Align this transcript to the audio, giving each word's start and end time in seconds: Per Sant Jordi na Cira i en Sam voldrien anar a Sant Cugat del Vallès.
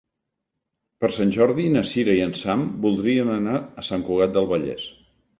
Per 1.03 1.09
Sant 1.17 1.33
Jordi 1.35 1.65
na 1.73 1.83
Cira 1.89 2.15
i 2.19 2.23
en 2.27 2.33
Sam 2.39 2.63
voldrien 2.85 3.29
anar 3.33 3.59
a 3.83 3.85
Sant 3.91 4.07
Cugat 4.07 4.33
del 4.39 4.49
Vallès. 4.53 4.87